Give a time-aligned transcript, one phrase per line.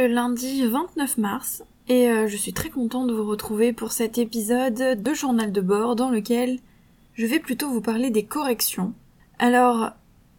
[0.00, 4.16] le lundi 29 mars et euh, je suis très contente de vous retrouver pour cet
[4.16, 6.58] épisode de journal de bord dans lequel
[7.12, 8.94] je vais plutôt vous parler des corrections.
[9.38, 9.90] Alors,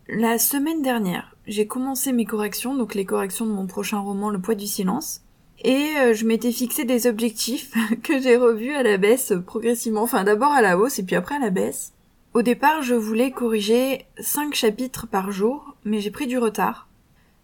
[0.10, 4.42] la semaine dernière, j'ai commencé mes corrections, donc les corrections de mon prochain roman Le
[4.42, 5.21] poids du silence,
[5.64, 7.71] et euh, je m'étais fixé des objectifs
[8.04, 11.36] que j'ai revus à la baisse progressivement, enfin d'abord à la hausse et puis après
[11.36, 11.93] à la baisse.
[12.34, 16.87] Au départ, je voulais corriger 5 chapitres par jour, mais j'ai pris du retard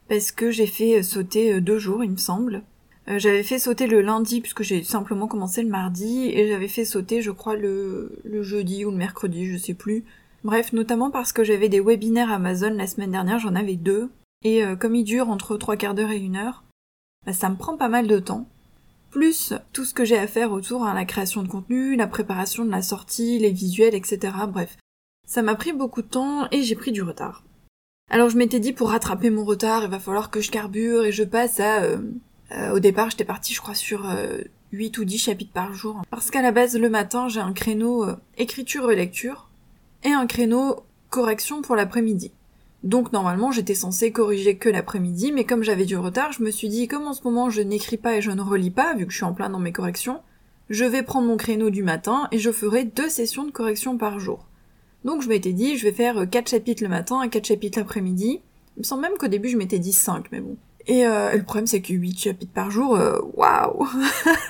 [0.07, 2.63] parce que j'ai fait sauter euh, deux jours, il me semble.
[3.09, 6.85] Euh, j'avais fait sauter le lundi puisque j'ai simplement commencé le mardi et j'avais fait
[6.85, 10.03] sauter, je crois, le, jeudi ou le mercredi, je sais plus.
[10.43, 14.09] Bref, notamment parce que j'avais des webinaires Amazon la semaine dernière, j'en avais deux.
[14.43, 16.63] Et euh, comme ils durent entre trois quarts d'heure et une heure,
[17.25, 18.47] bah, ça me prend pas mal de temps.
[19.09, 22.65] Plus tout ce que j'ai à faire autour, hein, la création de contenu, la préparation
[22.65, 24.33] de la sortie, les visuels, etc.
[24.47, 24.77] Bref,
[25.25, 27.43] ça m'a pris beaucoup de temps et j'ai pris du retard.
[28.09, 31.11] Alors je m'étais dit pour rattraper mon retard, il va falloir que je carbure et
[31.11, 31.83] je passe à...
[31.83, 31.97] Euh,
[32.53, 34.37] euh, au départ j'étais partie je crois sur euh,
[34.71, 36.01] 8 ou 10 chapitres par jour.
[36.09, 39.49] Parce qu'à la base le matin j'ai un créneau euh, écriture et lecture
[40.05, 42.31] et un créneau correction pour l'après-midi.
[42.83, 46.69] Donc normalement j'étais censée corriger que l'après-midi, mais comme j'avais du retard, je me suis
[46.69, 49.11] dit comme en ce moment je n'écris pas et je ne relis pas, vu que
[49.11, 50.21] je suis en plein dans mes corrections,
[50.69, 54.19] je vais prendre mon créneau du matin et je ferai deux sessions de correction par
[54.19, 54.46] jour.
[55.07, 58.41] Donc je m'étais dit, je vais faire 4 chapitres le matin et 4 chapitres l'après-midi.
[58.75, 60.57] Il me semble même qu'au début je m'étais dit 5, mais bon.
[60.85, 63.87] Et, euh, le problème c'est que 8 chapitres par jour, euh, waouh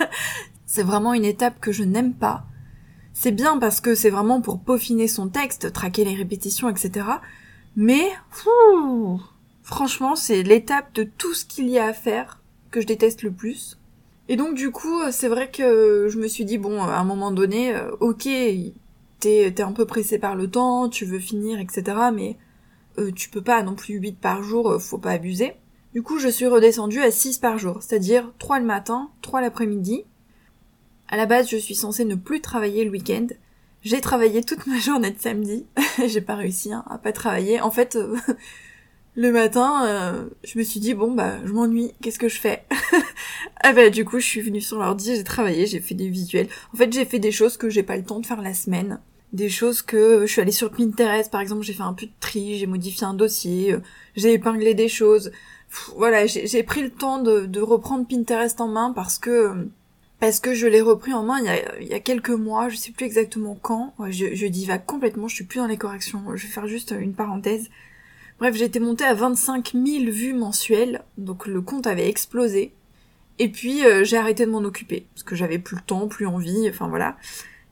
[0.65, 2.43] C'est vraiment une étape que je n'aime pas.
[3.13, 7.05] C'est bien parce que c'est vraiment pour peaufiner son texte, traquer les répétitions, etc.
[7.75, 8.09] Mais,
[9.61, 12.41] franchement, c'est l'étape de tout ce qu'il y a à faire
[12.71, 13.77] que je déteste le plus.
[14.27, 17.29] Et donc du coup, c'est vrai que je me suis dit, bon, à un moment
[17.29, 18.27] donné, euh, ok,
[19.19, 21.97] t'es un peu pressé par le temps, tu veux finir, etc.
[22.13, 22.37] Mais
[22.99, 25.53] euh, tu peux pas non plus 8 par jour, euh, faut pas abuser.
[25.93, 30.05] Du coup, je suis redescendue à 6 par jour, c'est-à-dire 3 le matin, 3 l'après-midi.
[31.07, 33.27] À la base, je suis censée ne plus travailler le week-end.
[33.83, 35.65] J'ai travaillé toute ma journée de samedi.
[36.07, 37.61] J'ai pas réussi hein, à pas travailler.
[37.61, 38.17] En fait, euh,
[39.17, 42.63] le matin, je me suis dit bon bah je m'ennuie, qu'est-ce que je fais?
[43.63, 46.47] Ah bah du coup, je suis venue sur l'ordi, j'ai travaillé, j'ai fait des visuels.
[46.73, 48.99] En fait, j'ai fait des choses que j'ai pas le temps de faire la semaine.
[49.33, 52.11] Des choses que je suis allée sur Pinterest par exemple j'ai fait un peu de
[52.21, 53.79] tri j'ai modifié un dossier euh,
[54.15, 55.31] j'ai épinglé des choses.
[55.97, 59.67] Voilà j'ai pris le temps de, reprendre Pinterest en main parce que
[60.21, 62.69] parce que je l'ai repris en main il y, a, il y a quelques mois
[62.69, 63.93] je sais plus exactement quand.
[64.09, 66.23] Je, je divague complètement je suis plus dans les corrections.
[66.35, 67.69] Je vais faire juste une parenthèse
[68.39, 72.73] bref été montée à 25 000 vues mensuelles donc le compte avait explosé
[73.39, 76.27] et puis euh, j'ai arrêté de m'en occuper parce que j'avais plus le temps plus
[76.27, 77.17] envie enfin voilà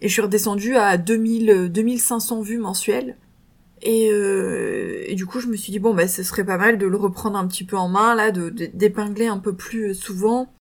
[0.02, 3.18] et je suis redescendue à 2000, 2500 vues mensuelles.
[3.82, 6.78] Et, euh, et, du coup, je me suis dit, bon, bah, ce serait pas mal
[6.78, 10.54] de le reprendre un petit peu en main, là, d'épingler un peu plus souvent,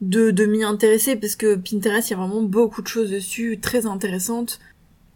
[0.00, 3.58] de, de m'y intéresser, parce que Pinterest, il y a vraiment beaucoup de choses dessus,
[3.60, 4.60] très intéressantes.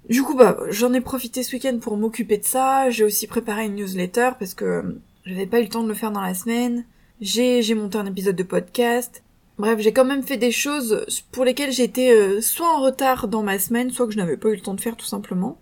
[0.09, 2.91] Du coup, bah, j'en ai profité ce week-end pour m'occuper de ça.
[2.91, 6.11] J'ai aussi préparé une newsletter, parce que j'avais pas eu le temps de le faire
[6.11, 6.85] dans la semaine.
[7.21, 9.23] J'ai, monté un épisode de podcast.
[9.57, 13.43] Bref, j'ai quand même fait des choses pour lesquelles j'étais euh, soit en retard dans
[13.43, 15.59] ma semaine, soit que je n'avais pas eu le temps de faire tout simplement,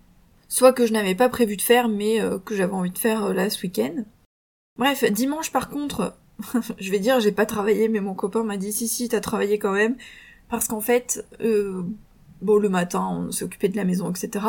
[0.49, 3.25] soit que je n'avais pas prévu de faire mais euh, que j'avais envie de faire
[3.25, 4.05] euh, là ce week-end.
[4.79, 6.17] Bref, dimanche par contre,
[6.79, 9.59] je vais dire j'ai pas travaillé mais mon copain m'a dit si si t'as travaillé
[9.59, 9.97] quand même
[10.49, 11.27] parce qu'en fait,
[12.43, 14.45] bon le matin on occupé de la maison etc.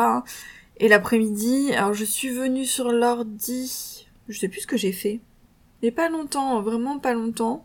[0.78, 5.20] Et l'après-midi, alors je suis venue sur l'ordi, je sais plus ce que j'ai fait.
[5.82, 7.64] Mais pas longtemps, vraiment pas longtemps.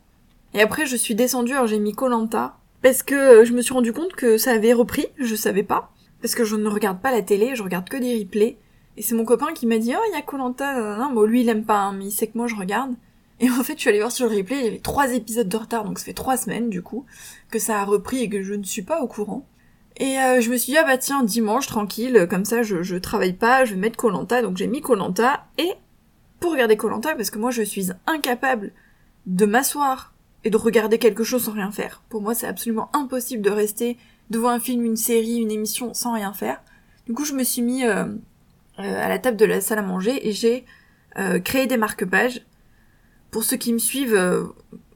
[0.54, 3.74] Et après, je suis descendue, alors j'ai mis Colanta, parce que euh, je me suis
[3.74, 7.12] rendu compte que ça avait repris, je savais pas, parce que je ne regarde pas
[7.12, 8.58] la télé, je regarde que des replays.
[8.96, 11.48] Et c'est mon copain qui m'a dit, oh, il y a Colanta, bon, lui, il
[11.48, 12.94] aime pas, hein, mais il sait que moi, je regarde.
[13.40, 15.48] Et en fait, je suis allée voir sur le replay, il y avait trois épisodes
[15.48, 17.06] de retard, donc ça fait trois semaines, du coup,
[17.50, 19.46] que ça a repris et que je ne suis pas au courant.
[20.00, 22.96] Et euh, je me suis dit, ah bah tiens, dimanche, tranquille, comme ça, je, je
[22.96, 25.74] travaille pas, je vais mettre Colanta, donc j'ai mis Colanta, et
[26.40, 28.72] pour regarder Colanta, parce que moi, je suis incapable
[29.26, 32.02] de m'asseoir et de regarder quelque chose sans rien faire.
[32.08, 33.98] Pour moi, c'est absolument impossible de rester
[34.30, 36.62] devant un film, une série, une émission sans rien faire.
[37.06, 38.06] Du coup, je me suis mis euh,
[38.78, 40.64] euh, à la table de la salle à manger et j'ai
[41.44, 42.46] créé des marque-pages.
[43.30, 44.16] Pour ceux qui me suivent,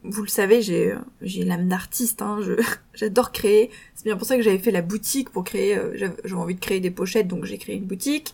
[0.09, 2.21] vous le savez, j'ai j'ai l'âme d'artiste.
[2.21, 2.39] Hein,
[2.93, 3.69] j'adore créer.
[3.93, 5.77] C'est bien pour ça que j'avais fait la boutique pour créer.
[5.95, 8.33] j'avais envie de créer des pochettes, donc j'ai créé une boutique.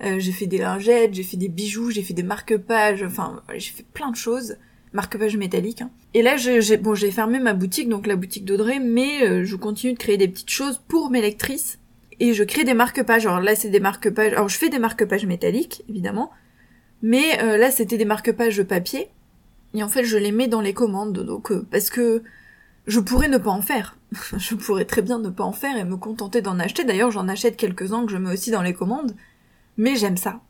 [0.00, 3.02] j'ai fait des lingettes, j'ai fait des bijoux, j'ai fait des marque-pages.
[3.02, 4.56] Enfin, j'ai fait plein de choses
[4.92, 5.82] marque-page métallique.
[5.82, 5.90] Hein.
[6.14, 9.56] Et là, j'ai bon, j'ai fermé ma boutique, donc la boutique d'Audrey, mais euh, je
[9.56, 11.78] continue de créer des petites choses pour mes lectrices.
[12.20, 13.26] Et je crée des marque-pages.
[13.26, 14.32] Alors là, c'est des marque-pages.
[14.32, 16.30] Alors je fais des marque-pages métalliques, évidemment.
[17.02, 19.08] Mais euh, là, c'était des marque-pages papier.
[19.74, 22.22] Et en fait, je les mets dans les commandes, donc euh, parce que
[22.86, 23.96] je pourrais ne pas en faire.
[24.36, 26.84] je pourrais très bien ne pas en faire et me contenter d'en acheter.
[26.84, 29.14] D'ailleurs, j'en achète quelques-uns que je mets aussi dans les commandes.
[29.76, 30.40] Mais j'aime ça.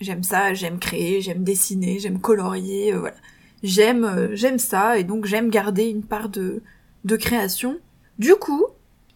[0.00, 3.16] J'aime ça, j'aime créer, j'aime dessiner, j'aime colorier, euh, voilà.
[3.62, 6.62] J'aime, euh, j'aime ça et donc j'aime garder une part de,
[7.04, 7.78] de création.
[8.18, 8.64] Du coup,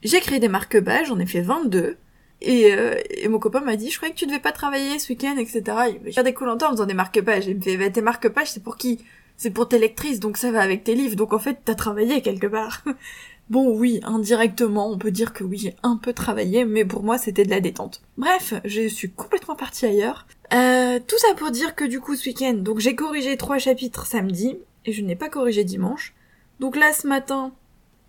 [0.03, 1.97] j'ai créé des marque-pages, j'en ai fait 22.
[2.41, 5.13] Et, euh, et mon copain m'a dit, je croyais que tu devais pas travailler ce
[5.13, 5.63] week-end, etc.
[6.07, 7.47] Il des cool en faisant des marque-pages.
[7.47, 9.05] Il me fait, bah, tes marque-pages, c'est pour qui
[9.39, 11.15] C'est pour tes lectrices, donc ça va avec tes livres.
[11.15, 12.83] Donc en fait, t'as travaillé quelque part.
[13.51, 17.19] bon, oui, indirectement, on peut dire que oui, j'ai un peu travaillé, mais pour moi,
[17.19, 18.03] c'était de la détente.
[18.17, 20.27] Bref, je suis complètement partie ailleurs.
[20.53, 24.07] Euh, tout ça pour dire que du coup, ce week-end, donc j'ai corrigé trois chapitres
[24.07, 26.15] samedi, et je n'ai pas corrigé dimanche.
[26.59, 27.53] Donc là, ce matin,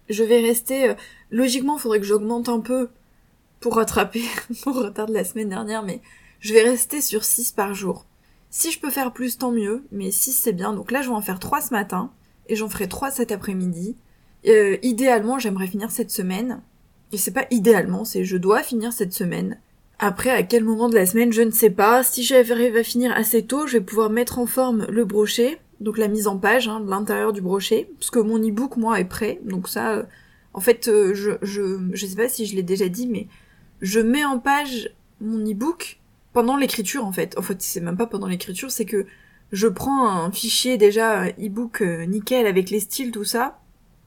[0.09, 0.89] je vais rester...
[0.89, 0.93] Euh,
[1.29, 2.89] logiquement, il faudrait que j'augmente un peu
[3.59, 4.23] pour rattraper
[4.65, 6.01] mon retard de la semaine dernière, mais
[6.39, 8.07] je vais rester sur 6 par jour.
[8.49, 10.73] Si je peux faire plus, tant mieux, mais 6 c'est bien.
[10.73, 12.11] Donc là, je vais en faire 3 ce matin,
[12.47, 13.95] et j'en ferai 3 cet après-midi.
[14.47, 16.61] Euh, idéalement, j'aimerais finir cette semaine.
[17.11, 19.59] Et c'est pas idéalement, c'est je dois finir cette semaine.
[19.99, 22.03] Après, à quel moment de la semaine, je ne sais pas.
[22.03, 25.97] Si j'arrive à finir assez tôt, je vais pouvoir mettre en forme le brochet, donc
[25.97, 29.41] la mise en page hein, l'intérieur du brochet, parce que mon e-book, moi, est prêt.
[29.43, 30.03] Donc ça, euh,
[30.53, 33.27] en fait, euh, je, je, je sais pas si je l'ai déjà dit, mais
[33.81, 35.98] je mets en page mon e-book
[36.33, 37.37] pendant l'écriture en fait.
[37.37, 39.05] En fait, c'est même pas pendant l'écriture, c'est que
[39.51, 43.59] je prends un fichier déjà e-book euh, nickel avec les styles, tout ça,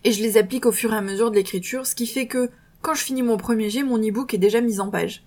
[0.04, 2.50] et je les applique au fur et à mesure de l'écriture, ce qui fait que
[2.80, 5.24] quand je finis mon premier jet, mon e-book est déjà mis en page.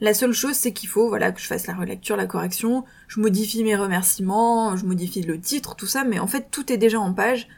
[0.00, 3.20] La seule chose, c'est qu'il faut, voilà, que je fasse la relecture, la correction, je
[3.20, 6.98] modifie mes remerciements, je modifie le titre, tout ça, mais en fait, tout est déjà
[6.98, 7.48] en page.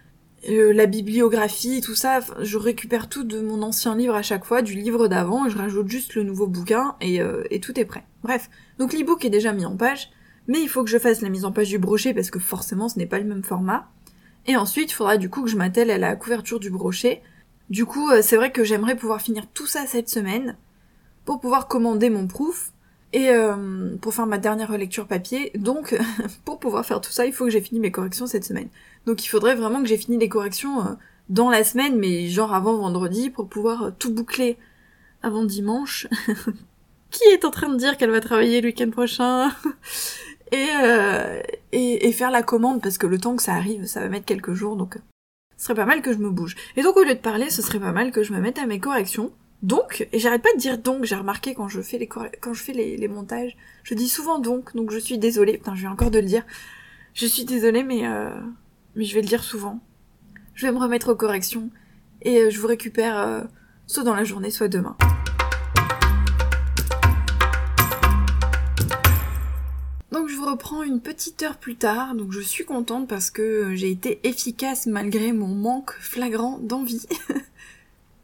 [0.48, 4.60] Euh, la bibliographie, tout ça, je récupère tout de mon ancien livre à chaque fois,
[4.60, 8.04] du livre d'avant, je rajoute juste le nouveau bouquin, et, euh, et tout est prêt.
[8.24, 10.10] Bref, donc l'e-book est déjà mis en page,
[10.48, 12.88] mais il faut que je fasse la mise en page du brochet, parce que forcément
[12.88, 13.88] ce n'est pas le même format.
[14.46, 17.22] Et ensuite, il faudra du coup que je m'attelle à la couverture du brochet.
[17.70, 20.56] Du coup, euh, c'est vrai que j'aimerais pouvoir finir tout ça cette semaine,
[21.24, 22.71] pour pouvoir commander mon proof,
[23.12, 25.52] et euh, pour faire ma dernière relecture papier.
[25.54, 25.98] Donc,
[26.44, 28.68] pour pouvoir faire tout ça, il faut que j'ai fini mes corrections cette semaine.
[29.06, 30.92] Donc il faudrait vraiment que j'ai fini les corrections euh,
[31.28, 34.56] dans la semaine, mais genre avant vendredi, pour pouvoir euh, tout boucler
[35.22, 36.06] avant dimanche.
[37.10, 39.50] Qui est en train de dire qu'elle va travailler le week-end prochain?
[40.54, 40.68] Et,
[41.72, 44.26] et, et, faire la commande, parce que le temps que ça arrive, ça va mettre
[44.26, 44.98] quelques jours, donc
[45.56, 46.56] ce serait pas mal que je me bouge.
[46.76, 48.66] Et donc au lieu de parler, ce serait pas mal que je me mette à
[48.66, 49.32] mes corrections.
[49.62, 51.98] Donc, et j'arrête pas de dire donc, j'ai remarqué quand je fais
[52.72, 56.18] les montages, je dis souvent donc, donc je suis désolée, putain je vais encore de
[56.18, 56.44] le dire.
[57.14, 58.30] Je suis désolée mais euh,
[58.96, 59.80] mais je vais le dire souvent.
[60.54, 61.70] Je vais me remettre aux corrections
[62.22, 63.42] et euh, je vous récupère euh,
[63.86, 64.96] soit dans la journée, soit demain.
[70.10, 73.74] Donc je vous reprends une petite heure plus tard, donc je suis contente parce que
[73.74, 77.06] j'ai été efficace malgré mon manque flagrant d'envie.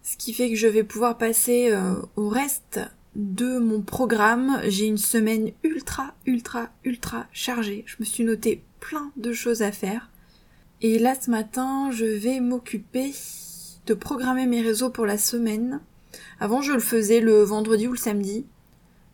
[0.09, 1.71] Ce qui fait que je vais pouvoir passer
[2.17, 2.81] au reste
[3.15, 4.59] de mon programme.
[4.67, 7.85] J'ai une semaine ultra, ultra, ultra chargée.
[7.85, 10.09] Je me suis noté plein de choses à faire.
[10.81, 13.13] Et là ce matin, je vais m'occuper
[13.85, 15.81] de programmer mes réseaux pour la semaine.
[16.41, 18.47] Avant, je le faisais le vendredi ou le samedi.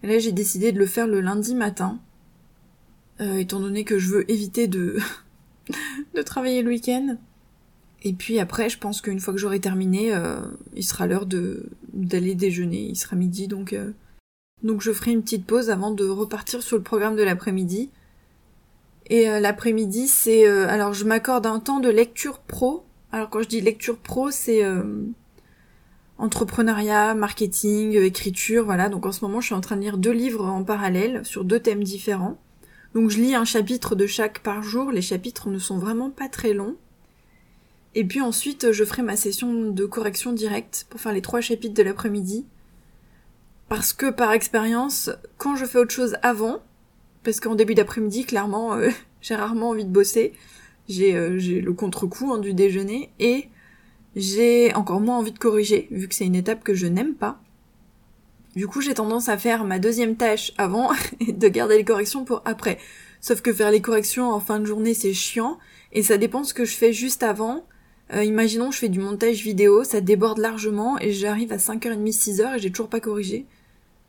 [0.04, 1.98] Et là, j'ai décidé de le faire le lundi matin.
[3.20, 4.98] Euh, étant donné que je veux éviter de,
[6.14, 7.16] de travailler le week-end.
[8.04, 10.40] Et puis après, je pense qu'une fois que j'aurai terminé, euh,
[10.76, 12.82] il sera l'heure de d'aller déjeuner.
[12.82, 13.92] Il sera midi, donc euh,
[14.62, 17.90] donc je ferai une petite pause avant de repartir sur le programme de l'après-midi.
[19.06, 20.48] Et euh, l'après-midi, c'est...
[20.48, 22.84] Euh, alors je m'accorde un temps de lecture pro.
[23.12, 25.04] Alors quand je dis lecture pro, c'est euh,
[26.16, 28.88] entrepreneuriat, marketing, écriture, voilà.
[28.88, 31.44] Donc en ce moment, je suis en train de lire deux livres en parallèle sur
[31.44, 32.38] deux thèmes différents.
[32.94, 34.90] Donc je lis un chapitre de chaque par jour.
[34.90, 36.76] Les chapitres ne sont vraiment pas très longs.
[37.94, 41.74] Et puis ensuite, je ferai ma session de correction directe pour faire les trois chapitres
[41.74, 42.44] de l'après-midi.
[43.68, 46.62] Parce que par expérience, quand je fais autre chose avant,
[47.22, 50.32] parce qu'en début d'après-midi, clairement, euh, j'ai rarement envie de bosser.
[50.88, 53.48] J'ai euh, le contre-coup hein, du déjeuner et
[54.16, 57.40] j'ai encore moins envie de corriger, vu que c'est une étape que je n'aime pas.
[58.54, 62.24] Du coup, j'ai tendance à faire ma deuxième tâche avant et de garder les corrections
[62.24, 62.78] pour après.
[63.20, 65.58] Sauf que faire les corrections en fin de journée, c'est chiant,
[65.92, 67.64] et ça dépend ce que je fais juste avant.
[68.14, 72.56] Euh, imaginons, je fais du montage vidéo, ça déborde largement, et j'arrive à 5h30, 6h,
[72.56, 73.46] et j'ai toujours pas corrigé.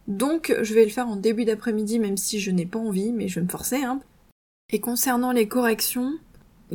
[0.07, 3.27] Donc je vais le faire en début d'après-midi même si je n'ai pas envie, mais
[3.27, 3.83] je vais me forcer.
[3.83, 4.01] Hein.
[4.71, 6.13] Et concernant les corrections,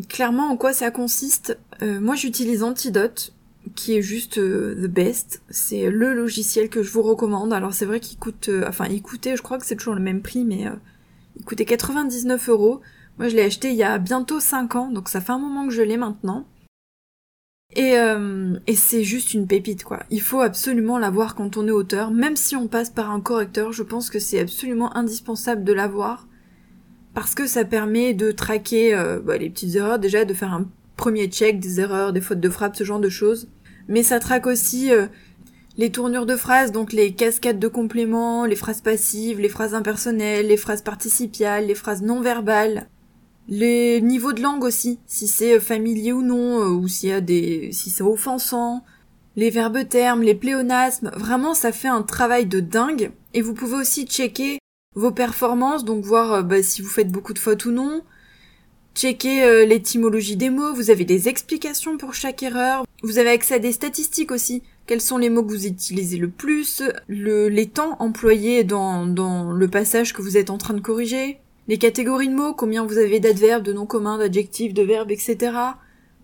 [0.08, 1.56] clairement en quoi ça consiste?
[1.82, 3.32] Euh, Moi j'utilise Antidote,
[3.76, 5.42] qui est juste euh, the best.
[5.48, 7.52] C'est le logiciel que je vous recommande.
[7.52, 10.22] Alors c'est vrai qu'il coûte, enfin il coûtait, je crois que c'est toujours le même
[10.22, 10.64] prix, mais
[11.36, 12.80] il coûtait 99 euros.
[13.18, 15.68] Moi, je l'ai acheté il y a bientôt 5 ans, donc ça fait un moment
[15.68, 16.46] que je l'ai maintenant.
[17.76, 20.00] Et, euh, et c'est juste une pépite, quoi.
[20.10, 23.72] Il faut absolument l'avoir quand on est auteur, même si on passe par un correcteur,
[23.72, 26.26] je pense que c'est absolument indispensable de l'avoir,
[27.14, 30.68] parce que ça permet de traquer euh, bah, les petites erreurs, déjà de faire un
[30.96, 33.48] premier check des erreurs, des fautes de frappe, ce genre de choses.
[33.88, 35.06] Mais ça traque aussi euh,
[35.76, 40.48] les tournures de phrases, donc les cascades de compléments, les phrases passives, les phrases impersonnelles,
[40.48, 42.88] les phrases participiales, les phrases non verbales,
[43.48, 47.12] les niveaux de langue aussi, si c'est euh, familier ou non, euh, ou s'il y
[47.12, 48.84] a des, si c'est offensant,
[49.36, 53.10] les verbes termes, les pléonasmes, vraiment ça fait un travail de dingue.
[53.34, 54.58] Et vous pouvez aussi checker
[54.94, 58.02] vos performances, donc voir bah, si vous faites beaucoup de fautes ou non,
[58.94, 63.54] Checkez euh, l'étymologie des mots, vous avez des explications pour chaque erreur, vous avez accès
[63.54, 67.68] à des statistiques aussi, quels sont les mots que vous utilisez le plus, le, les
[67.68, 71.38] temps employés dans, dans le passage que vous êtes en train de corriger,
[71.70, 75.56] les catégories de mots, combien vous avez d'adverbes, de noms communs, d'adjectifs, de verbes, etc.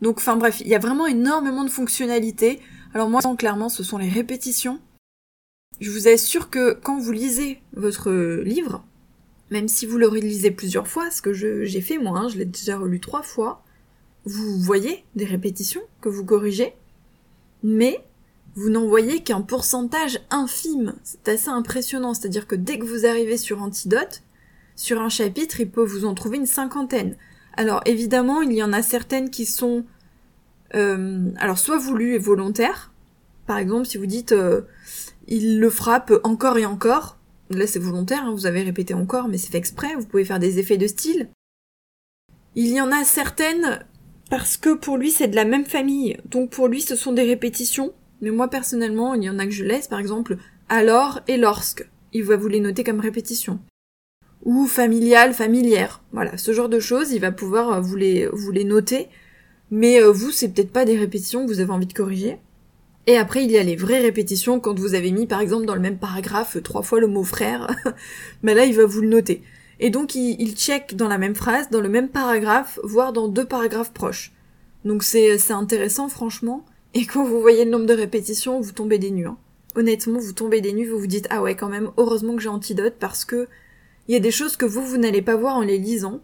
[0.02, 2.58] Donc enfin bref, il y a vraiment énormément de fonctionnalités.
[2.94, 4.80] Alors moi, clairement, ce sont les répétitions.
[5.78, 8.10] Je vous assure que quand vous lisez votre
[8.42, 8.84] livre,
[9.50, 12.44] même si vous le relisez plusieurs fois, ce que j'ai fait moi, hein, je l'ai
[12.44, 13.62] déjà relu trois fois,
[14.24, 16.74] vous voyez des répétitions que vous corrigez,
[17.62, 18.04] mais
[18.56, 20.96] vous n'en voyez qu'un pourcentage infime.
[21.04, 24.22] C'est assez impressionnant, c'est-à-dire que dès que vous arrivez sur Antidote,
[24.76, 27.16] sur un chapitre, il peut vous en trouver une cinquantaine.
[27.56, 29.84] Alors évidemment, il y en a certaines qui sont
[30.74, 32.92] euh, alors soit voulues et volontaires.
[33.46, 34.62] Par exemple, si vous dites euh,
[35.26, 37.16] il le frappe encore et encore,
[37.50, 40.40] Là, c'est volontaire, hein, vous avez répété encore, mais c'est fait exprès, vous pouvez faire
[40.40, 41.28] des effets de style.
[42.56, 43.84] Il y en a certaines
[44.30, 46.16] parce que pour lui, c'est de la même famille.
[46.24, 47.92] Donc pour lui, ce sont des répétitions.
[48.20, 51.88] Mais moi, personnellement, il y en a que je laisse, par exemple, alors et lorsque.
[52.12, 53.60] Il va vous les noter comme répétition.
[54.46, 56.02] Ou familial, familière.
[56.12, 59.08] Voilà, ce genre de choses, il va pouvoir euh, vous les, vous les noter.
[59.70, 62.38] Mais euh, vous, c'est peut-être pas des répétitions que vous avez envie de corriger.
[63.06, 65.74] Et après, il y a les vraies répétitions quand vous avez mis, par exemple, dans
[65.74, 67.68] le même paragraphe trois fois le mot frère.
[68.42, 69.42] Mais là, il va vous le noter.
[69.80, 73.28] Et donc, il, il, check dans la même phrase, dans le même paragraphe, voire dans
[73.28, 74.32] deux paragraphes proches.
[74.86, 76.64] Donc c'est, c'est intéressant, franchement.
[76.94, 79.26] Et quand vous voyez le nombre de répétitions, vous tombez des nues.
[79.26, 79.36] Hein.
[79.74, 82.48] Honnêtement, vous tombez des nues, vous vous dites, ah ouais, quand même, heureusement que j'ai
[82.48, 83.48] antidote parce que
[84.08, 86.20] il y a des choses que vous, vous n'allez pas voir en les lisant,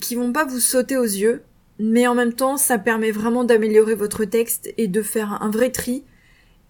[0.00, 1.42] qui vont pas vous sauter aux yeux,
[1.78, 5.70] mais en même temps, ça permet vraiment d'améliorer votre texte et de faire un vrai
[5.70, 6.04] tri.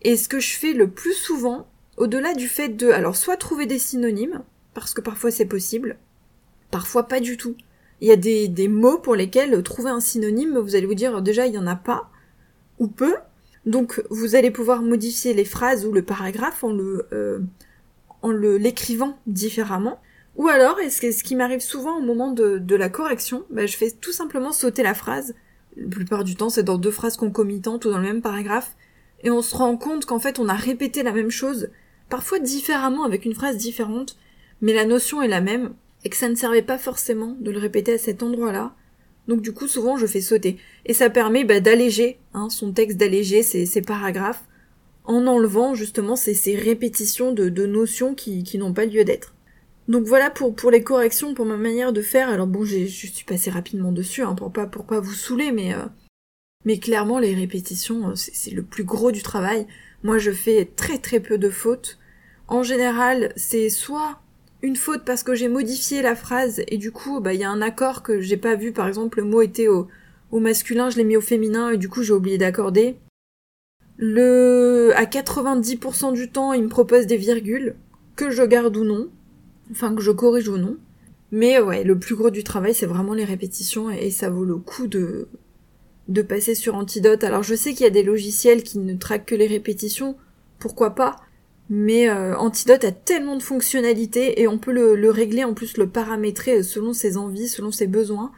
[0.03, 3.67] Et ce que je fais le plus souvent, au-delà du fait de, alors soit trouver
[3.67, 4.43] des synonymes,
[4.75, 5.97] parce que parfois c'est possible,
[6.71, 7.57] parfois pas du tout.
[8.01, 11.47] Il y a des, mots pour lesquels trouver un synonyme, vous allez vous dire déjà
[11.47, 12.11] il y en a pas,
[12.79, 13.15] ou peu.
[13.65, 17.41] Donc vous allez pouvoir modifier les phrases ou le paragraphe en le, euh,
[18.23, 19.99] en le l'écrivant différemment.
[20.37, 23.91] Ou alors, et ce qui m'arrive souvent au moment de, la correction, bah, je fais
[23.91, 25.35] tout simplement sauter la phrase.
[25.77, 28.77] La plupart du temps, c'est dans deux phrases concomitantes ou dans le même paragraphe.
[29.23, 31.71] Et on se rend compte qu'en fait, on a répété la même chose,
[32.11, 34.19] parfois différemment avec une phrase différente,
[34.61, 35.75] mais la notion est la même,
[36.05, 38.75] et que ça ne servait pas forcément de le répéter à cet endroit-là.
[39.29, 40.59] Donc du coup, souvent, je fais sauter.
[40.85, 44.45] Et ça permet bah, d'alléger hein, son texte, d'alléger ses, paragraphes,
[45.05, 49.36] en enlevant justement ces, ces répétitions de, notions qui n'ont pas lieu d'être.
[49.89, 52.29] Donc voilà pour, pour les corrections, pour ma manière de faire.
[52.29, 55.75] Alors bon, je suis passée rapidement dessus, hein, pour pas, pour pas vous saouler, mais,
[55.75, 55.85] euh,
[56.65, 59.67] mais clairement, les répétitions, euh, c'est le plus gros du travail.
[60.03, 61.99] Moi, je fais très très peu de fautes.
[62.49, 64.21] En général, c'est soit
[64.63, 67.51] une faute parce que j'ai modifié la phrase et du coup, bah, il y a
[67.51, 68.73] un accord que j'ai pas vu.
[68.73, 69.87] Par exemple, le mot était au,
[70.33, 72.97] au masculin, je l'ai mis au féminin et du coup, j'ai oublié d'accorder.
[73.99, 77.77] Le, à 90% du temps, il me propose des virgules,
[78.17, 79.09] que je garde ou non
[79.71, 80.77] enfin que je corrige ou non.
[81.33, 84.57] Mais ouais, le plus gros du travail, c'est vraiment les répétitions et ça vaut le
[84.57, 85.29] coup de
[86.09, 87.25] de passer sur Antidote.
[87.25, 90.17] Alors je sais qu'il y a des logiciels qui ne traquent que les répétitions,
[90.59, 91.17] pourquoi pas,
[91.69, 95.77] mais euh, Antidote a tellement de fonctionnalités et on peut le, le, régler, en plus
[95.79, 98.33] le paramétrer selon ses envies, selon ses besoins.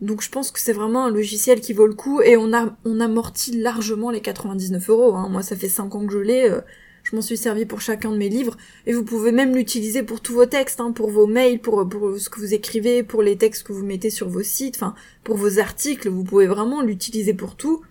[0.00, 2.74] Donc je pense que c'est vraiment un logiciel qui vaut le coup et on a
[2.86, 5.14] on amortit largement les 99 euros.
[5.14, 5.28] Hein.
[5.28, 6.48] Moi ça fait 5 ans que je l'ai.
[6.48, 6.62] Euh,
[7.10, 10.20] je m'en suis servi pour chacun de mes livres et vous pouvez même l'utiliser pour
[10.20, 13.36] tous vos textes, hein, pour vos mails, pour, pour ce que vous écrivez, pour les
[13.36, 16.08] textes que vous mettez sur vos sites, enfin pour vos articles.
[16.08, 17.82] Vous pouvez vraiment l'utiliser pour tout.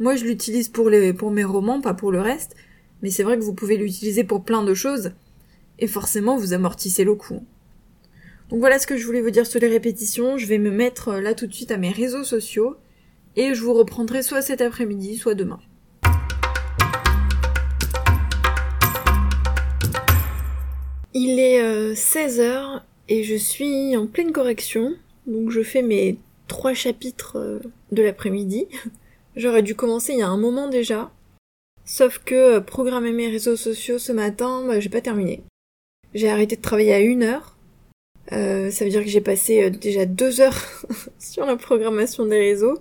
[0.00, 2.56] Moi, je l'utilise pour les pour mes romans, pas pour le reste.
[3.00, 5.12] Mais c'est vrai que vous pouvez l'utiliser pour plein de choses
[5.78, 7.44] et forcément vous amortissez le coût.
[8.50, 10.36] Donc voilà ce que je voulais vous dire sur les répétitions.
[10.36, 12.76] Je vais me mettre euh, là tout de suite à mes réseaux sociaux
[13.36, 15.60] et je vous reprendrai soit cet après-midi, soit demain.
[21.16, 21.62] Il est
[21.94, 22.78] 16h euh,
[23.08, 24.96] et je suis en pleine correction.
[25.28, 26.18] donc je fais mes
[26.48, 27.60] trois chapitres euh,
[27.92, 28.66] de l'après-midi.
[29.36, 31.12] J'aurais dû commencer il y a un moment déjà,
[31.84, 35.44] sauf que euh, programmer mes réseaux sociaux ce matin, bah, j'ai pas terminé.
[36.14, 37.56] J'ai arrêté de travailler à une heure.
[38.30, 40.58] Ça veut dire que j'ai passé déjà deux heures
[41.20, 42.78] sur la programmation des réseaux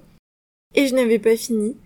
[0.74, 1.78] et je n'avais pas fini.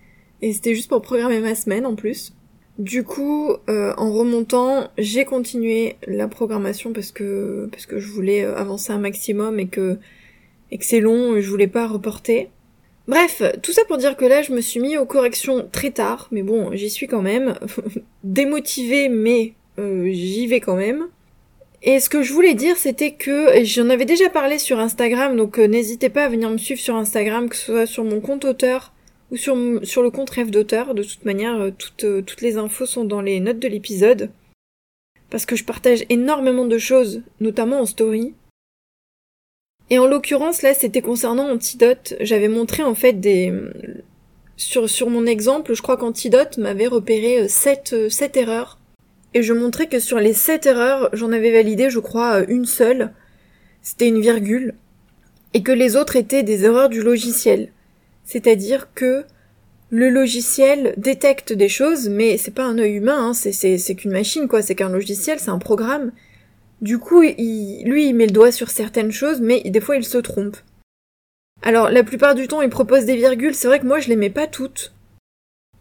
[0.42, 2.37] Et c'était juste pour programmer ma semaine en plus.
[2.78, 8.44] Du coup, euh, en remontant, j'ai continué la programmation parce que parce que je voulais
[8.44, 9.98] euh, avancer un maximum et que
[10.70, 12.52] et que c'est long et je voulais pas reporter.
[13.08, 16.28] Bref, tout ça pour dire que là, je me suis mis aux corrections très tard,
[16.32, 17.56] mais bon, j'y suis quand même.
[18.24, 21.08] Démotivée, mais euh, j'y vais quand même.
[21.82, 25.58] Et ce que je voulais dire, c'était que j'en avais déjà parlé sur Instagram, donc
[25.58, 28.92] n'hésitez pas à venir me suivre sur Instagram, que ce soit sur mon compte auteur
[29.32, 30.94] ou sur, sur le compte rêve d'auteur.
[30.94, 34.30] De toute manière, euh, toutes, euh, toutes les infos sont dans les notes de l'épisode.
[35.30, 38.34] Parce que je partage énormément de choses, notamment en story.
[39.90, 42.16] Et en l'occurrence, là, c'était concernant Antidote.
[42.20, 43.54] J'avais montré, en fait, des...
[44.56, 48.80] Sur, sur mon exemple, je crois qu'Antidote m'avait repéré 7, euh, 7 erreurs.
[49.34, 53.14] Et je montrais que sur les 7 erreurs, j'en avais validé, je crois, une seule.
[53.84, 54.74] C'était une virgule.
[55.54, 57.72] Et que les autres étaient des erreurs du logiciel.
[58.28, 59.24] C'est-à-dire que
[59.90, 64.50] le logiciel détecte des choses, mais c'est pas un œil humain, hein, c'est qu'une machine,
[64.50, 66.12] quoi, c'est qu'un logiciel, c'est un programme.
[66.82, 70.18] Du coup, lui, il met le doigt sur certaines choses, mais des fois, il se
[70.18, 70.58] trompe.
[71.62, 74.18] Alors, la plupart du temps, il propose des virgules, c'est vrai que moi, je les
[74.18, 74.94] mets pas toutes.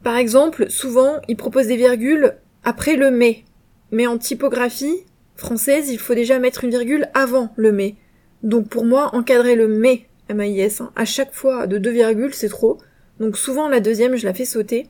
[0.04, 3.42] Par exemple, souvent, il propose des virgules après le mais.
[3.90, 7.96] Mais en typographie française, il faut déjà mettre une virgule avant le mais.
[8.44, 10.90] Donc pour moi, encadrer le mais MAIS, hein.
[10.96, 12.78] à chaque fois de deux virgules, c'est trop.
[13.20, 14.86] Donc souvent la deuxième, je la fais sauter.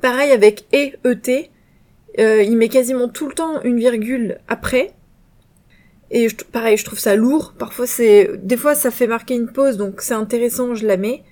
[0.00, 1.50] Pareil avec et, et,
[2.20, 4.94] euh, il met quasiment tout le temps une virgule après.
[6.10, 7.54] Et pareil, je trouve ça lourd.
[7.58, 11.22] Parfois c'est, des fois ça fait marquer une pause, donc c'est intéressant, je la mets.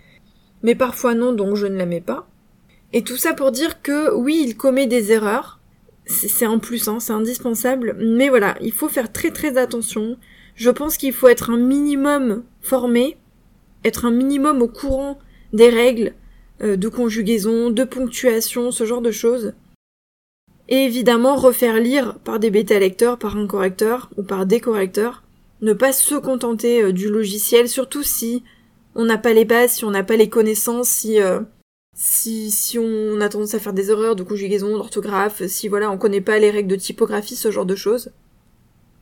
[0.62, 2.28] Mais parfois non, donc je ne la mets pas.
[2.92, 5.60] Et tout ça pour dire que oui, il commet des erreurs.
[6.06, 7.96] C'est un plus, hein, c'est indispensable.
[7.98, 10.16] Mais voilà, il faut faire très très attention.
[10.54, 13.16] Je pense qu'il faut être un minimum formé
[13.86, 15.18] être un minimum au courant
[15.52, 16.14] des règles
[16.62, 19.54] euh, de conjugaison, de ponctuation, ce genre de choses.
[20.68, 25.22] Et évidemment refaire lire par des bêta lecteurs, par un correcteur ou par des correcteurs.
[25.62, 28.42] Ne pas se contenter euh, du logiciel, surtout si
[28.94, 31.40] on n'a pas les bases, si on n'a pas les connaissances, si, euh,
[31.94, 35.98] si, si on a tendance à faire des erreurs de conjugaison, d'orthographe, si voilà, on
[35.98, 38.10] connaît pas les règles de typographie, ce genre de choses.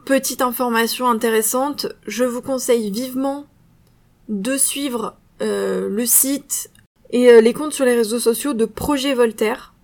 [0.04, 3.46] Petite information intéressante, je vous conseille vivement
[4.28, 6.70] de suivre euh, le site
[7.10, 9.74] et euh, les comptes sur les réseaux sociaux de Projet Voltaire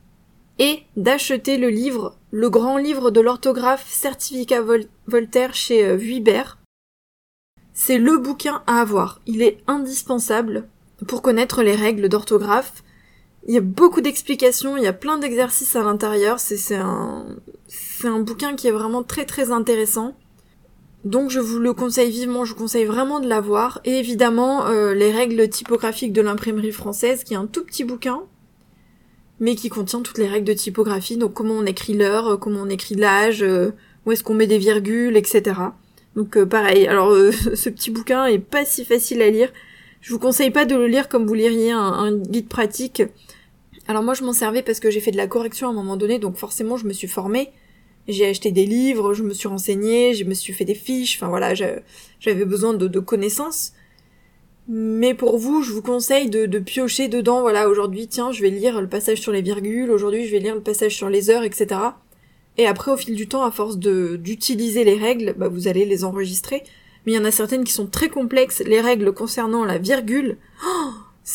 [0.59, 4.63] et d'acheter le livre, le grand livre de l'orthographe Certificat
[5.07, 6.59] Voltaire chez euh, Vuibert.
[7.73, 9.21] C'est le bouquin à avoir.
[9.27, 10.69] Il est indispensable
[11.07, 12.83] pour connaître les règles d'orthographe.
[13.49, 16.41] Il y a beaucoup d'explications, il y a plein d'exercices à l'intérieur.
[16.41, 17.27] C'est un,
[17.69, 20.15] c'est un bouquin qui est vraiment très très intéressant.
[21.05, 23.81] Donc je vous le conseille vivement, je vous conseille vraiment de l'avoir.
[23.85, 28.21] Et évidemment, euh, les règles typographiques de l'imprimerie française, qui est un tout petit bouquin,
[29.39, 32.61] mais qui contient toutes les règles de typographie, donc comment on écrit l'heure, euh, comment
[32.63, 33.71] on écrit l'âge, euh,
[34.05, 35.59] où est-ce qu'on met des virgules, etc.
[36.17, 37.13] Donc pareil, alors
[37.55, 39.51] ce petit bouquin est pas si facile à lire.
[40.03, 43.03] Je vous conseille pas de le lire comme vous liriez un, un guide pratique.
[43.89, 45.97] Alors moi je m'en servais parce que j'ai fait de la correction à un moment
[45.97, 47.51] donné, donc forcément je me suis formée.
[48.11, 51.29] J'ai acheté des livres, je me suis renseignée, je me suis fait des fiches, enfin
[51.29, 53.73] voilà, j'avais besoin de, connaissances.
[54.69, 58.81] Mais pour vous, je vous conseille de, piocher dedans, voilà, aujourd'hui, tiens, je vais lire
[58.81, 61.81] le passage sur les virgules, aujourd'hui, je vais lire le passage sur les heures, etc.
[62.57, 66.05] Et après, au fil du temps, à force d'utiliser les règles, bah, vous allez les
[66.05, 66.63] enregistrer.
[67.07, 68.63] Mais il y en a certaines qui sont très complexes.
[68.67, 70.91] Les règles concernant la virgule, oh,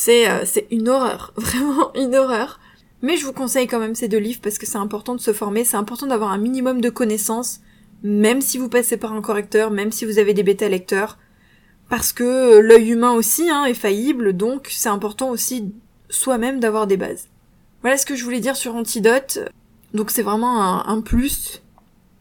[0.10, 2.60] euh, c'est une horreur, vraiment une horreur.
[3.06, 5.32] Mais je vous conseille quand même ces deux livres parce que c'est important de se
[5.32, 7.62] former, c'est important d'avoir un minimum de connaissances,
[8.02, 11.20] même si vous passez par un correcteur, même si vous avez des bêta lecteurs,
[11.88, 15.72] parce que l'œil humain aussi hein, est faillible, donc c'est important aussi
[16.10, 17.28] soi-même d'avoir des bases.
[17.82, 19.38] Voilà ce que je voulais dire sur Antidote.
[19.94, 21.62] Donc c'est vraiment un, un, plus,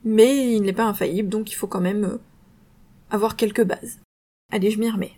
[0.04, 2.18] mais il n'est pas infaillible, donc il faut quand même euh,
[3.10, 4.00] avoir quelques bases.
[4.52, 5.14] Allez, je m'y remets.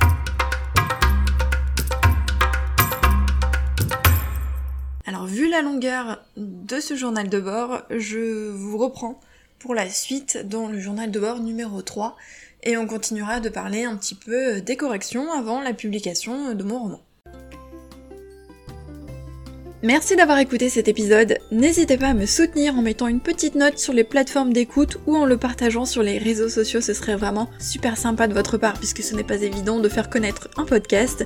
[5.09, 9.21] Alors vu la longueur de ce journal de bord, je vous reprends
[9.61, 12.17] pour la suite dans le journal de bord numéro 3
[12.65, 16.81] et on continuera de parler un petit peu des corrections avant la publication de mon
[16.81, 17.01] roman.
[19.85, 21.39] Merci d'avoir écouté cet épisode.
[21.53, 25.15] N'hésitez pas à me soutenir en mettant une petite note sur les plateformes d'écoute ou
[25.15, 26.81] en le partageant sur les réseaux sociaux.
[26.81, 30.11] Ce serait vraiment super sympa de votre part puisque ce n'est pas évident de faire
[30.11, 31.25] connaître un podcast.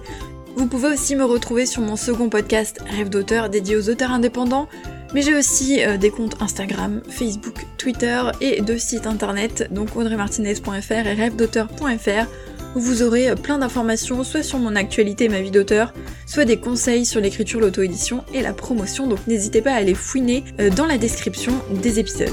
[0.56, 4.68] Vous pouvez aussi me retrouver sur mon second podcast Rêve d'auteur dédié aux auteurs indépendants.
[5.14, 10.92] Mais j'ai aussi euh, des comptes Instagram, Facebook, Twitter et deux sites internet, donc audreymartinez.fr
[10.92, 12.26] et rêvedauteur.fr
[12.76, 15.92] où vous aurez euh, plein d'informations soit sur mon actualité et ma vie d'auteur,
[16.26, 20.44] soit des conseils sur l'écriture, l'auto-édition et la promotion, donc n'hésitez pas à aller fouiner
[20.60, 22.28] euh, dans la description des épisodes.